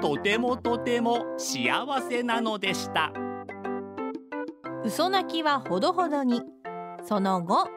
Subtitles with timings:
[0.00, 3.12] とてもとても幸せなのでした。
[4.84, 6.40] 嘘泣きはほどほどに。
[7.02, 7.68] その後。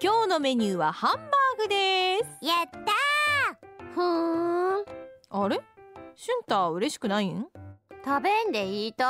[0.00, 2.46] 今日のメニューはハンバーグです。
[2.46, 3.92] やったー。
[3.94, 4.84] ふーん。
[5.30, 5.60] あれ？
[6.14, 7.46] シュンタ嬉しくないん？
[8.04, 9.04] 食べんでいいと。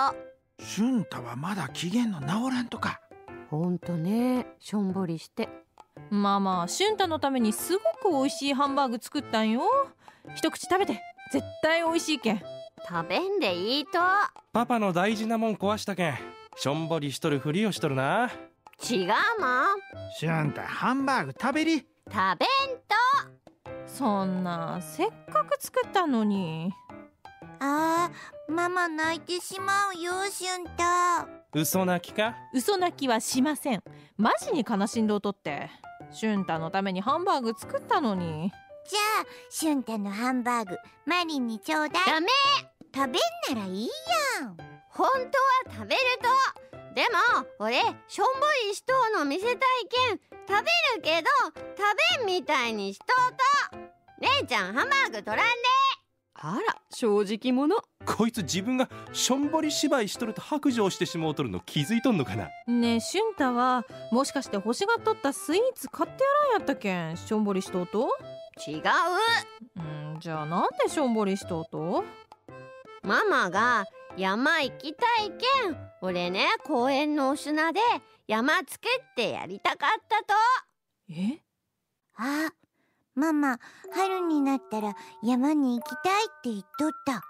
[0.61, 3.01] 俊太はまだ機嫌の治らんとか。
[3.51, 4.47] ほんとね。
[4.61, 5.49] しょんぼりして
[6.11, 9.63] まあまあシュンタのためにすごく美味しいハンバーグ作ったんよ。
[10.35, 11.01] 一口食べて
[11.33, 12.39] 絶対美味しいけん。
[12.89, 13.99] 食べんでいいと。
[14.53, 16.19] パパの大事なもん壊したけん。
[16.57, 18.31] しょんぼりしとるふりをしとるな。
[18.89, 19.17] 違うもん。
[20.19, 21.79] 俊太ハンバーグ食べり。
[21.81, 21.87] 食
[22.39, 22.79] べん
[23.87, 26.73] そんなせっかく作ったのに。
[27.59, 32.37] あーママ泣いてしまうよしゅんた嘘泣きか？
[32.55, 33.83] 嘘泣きはしません。
[34.17, 35.69] マジに悲しんどうとって
[36.11, 38.53] シュンタのためにハンバーグ作ったのに。
[38.89, 42.05] じゃあしゅんたのハンバーグマリンにちょうだい。
[42.07, 42.29] ダメ。
[42.95, 43.19] 食べ
[43.55, 43.89] んならいい
[44.41, 44.57] やん。
[44.89, 46.95] 本当は食べると。
[46.95, 49.57] でも俺しょんぼりしとうの見せたい
[49.89, 50.21] けん。
[50.49, 51.29] 食べるけど
[51.77, 51.87] 食
[52.19, 53.79] べんみたいにしとうと。
[54.21, 55.43] 姉ちゃんハンバーグ取らんで
[56.41, 57.75] あら正直者。
[58.07, 62.49] こいつ自分がしょんぼり芝居しとると白状してしもうとるの気づいとんのかな？
[62.69, 67.17] ねえシュンタはもしかして欲しがっとったスイーツ買ってやらんやったけん。
[67.17, 68.09] しょんぼりしとうと？
[68.69, 68.83] 違う。
[69.79, 69.81] う
[70.17, 72.05] んじゃあなんでしょんぼりしとうと？
[73.03, 73.85] ママが
[74.17, 75.77] 山行きたいけん。
[76.03, 77.81] 俺ね公園のお砂で
[78.29, 80.35] 山作ってやりたかったと。
[81.11, 81.41] え？
[82.15, 82.49] あ
[83.19, 83.59] ママ
[83.93, 87.21] 春になったら山に行きたいって言っとった。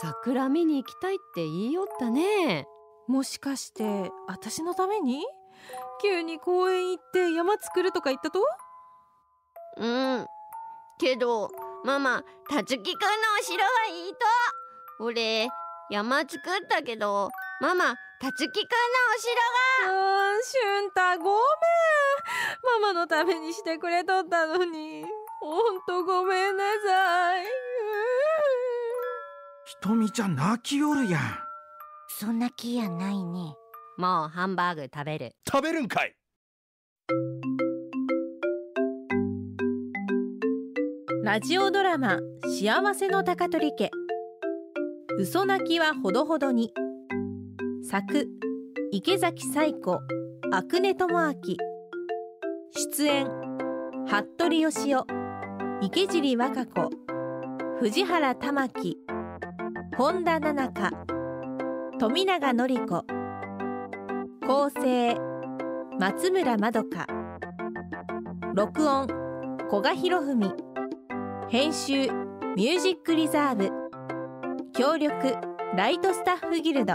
[0.00, 2.66] 桜見に行きたいって言いよったね。
[3.06, 5.22] もしかして私のために？
[6.00, 8.40] 急に公園行って山作るとか言ったと？
[9.76, 10.26] うん。
[10.98, 11.50] けど
[11.84, 13.08] ママたつきくんの
[13.38, 15.48] お城がいいと俺
[15.90, 17.28] 山作ったけど
[17.60, 18.76] ママたつきくんの
[19.14, 20.30] お城が。
[20.30, 21.36] あーシュンタごめん。
[22.80, 25.04] ママのためにしてくれとったのに
[25.40, 27.44] ほんとごめんなさい。
[29.66, 31.20] ひとみちゃん泣きよるやん。
[32.08, 33.54] そんな気やないね。
[33.98, 35.32] もうハンバーグ食べる。
[35.46, 36.14] 食べるんかい。
[41.22, 43.90] ラジオドラマ「幸せの高取家」
[45.18, 46.72] 嘘泣きはほどほどに。
[47.82, 48.26] 作
[48.92, 49.98] 池崎彩子
[50.52, 51.34] 阿久根智明。
[52.72, 53.26] 出演
[54.06, 55.15] 服部義雄
[55.82, 56.90] 池尻和歌子
[57.80, 58.98] 藤原玉樹
[59.96, 60.90] 本田奈々香
[61.98, 63.04] 富永典子
[64.46, 65.16] 構成
[65.98, 67.06] 松村まどか
[68.54, 69.06] 録音
[69.68, 70.56] 古賀博文
[71.48, 72.08] 編集
[72.56, 73.70] ミュージックリザーブ
[74.72, 75.36] 協力
[75.74, 76.94] ライトスタッフギルド。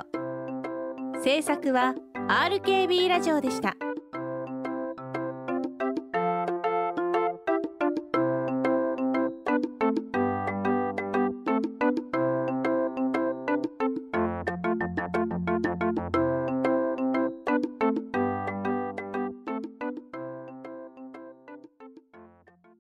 [1.24, 1.94] 制作は
[2.28, 3.76] RKB ラジオでした。